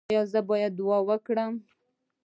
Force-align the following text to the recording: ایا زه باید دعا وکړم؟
ایا 0.09 0.23
زه 0.31 0.39
باید 0.49 0.71
دعا 0.79 0.97
وکړم؟ 1.09 1.53